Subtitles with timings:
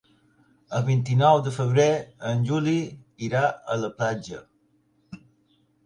[0.77, 1.87] El vint-i-nou de febrer
[2.31, 2.75] en Juli
[3.31, 3.45] irà
[3.77, 4.45] a la platja.